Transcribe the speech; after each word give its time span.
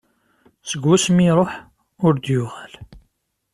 Seg 0.69 0.83
wasmi 0.87 1.23
i 1.23 1.27
iruḥ 1.31 1.51
ur 2.05 2.13
d-yuɣal. 2.15 2.73